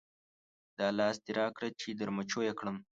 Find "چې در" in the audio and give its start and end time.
1.79-2.09